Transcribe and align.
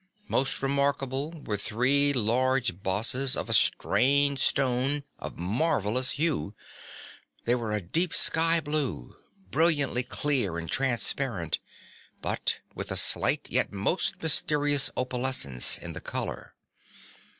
Most 0.27 0.63
remarkable 0.63 1.31
were 1.45 1.57
three 1.57 2.11
large 2.11 2.81
bosses 2.81 3.37
of 3.37 3.49
a 3.49 3.53
strange 3.53 4.39
stone 4.39 5.03
of 5.19 5.37
marvellous 5.37 6.13
hue; 6.13 6.55
they 7.45 7.53
were 7.53 7.71
a 7.71 7.81
deep 7.81 8.11
sky 8.11 8.59
blue, 8.61 9.15
brilliantly 9.51 10.01
clear 10.01 10.57
and 10.57 10.71
transparent, 10.71 11.59
but 12.19 12.61
with 12.73 12.91
a 12.91 12.97
slight 12.97 13.47
yet 13.51 13.71
most 13.71 14.23
mysterious 14.23 14.89
opalescence 14.97 15.77
in 15.77 15.93
the 15.93 16.01
colour. 16.01 16.55